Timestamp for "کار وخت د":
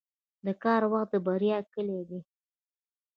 0.63-1.15